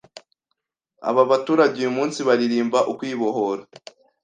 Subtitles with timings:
[1.09, 3.63] aba baturage uyu munsi baririmba ukwibohora,